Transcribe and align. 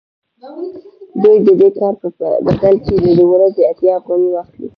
دوی 1.21 1.37
د 1.45 1.47
دې 1.59 1.69
کار 1.79 1.93
په 2.01 2.07
بدل 2.45 2.75
کې 2.85 2.95
د 3.17 3.21
ورځې 3.33 3.61
اتیا 3.71 3.91
افغانۍ 3.99 4.29
واخلي 4.31 4.67